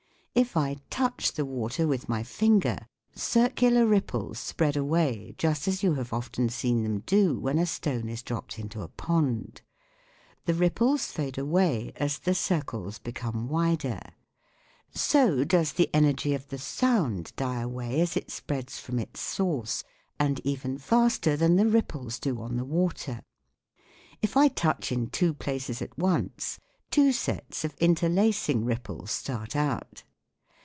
[0.33, 5.95] If I touch the water with my finger, circular ripples spread away just as you
[5.95, 9.61] have often seen them do when a stone is dropped into a pond.
[10.45, 13.99] The ripples fade away as the circles become wider.
[14.93, 19.83] So does the energy of the sound die away as it spreads from its source,
[20.17, 23.21] and even faster than the ripples do on the water.
[24.21, 26.57] If I touch in two places at once,
[26.89, 30.03] two sets of inter lacing ripples start out.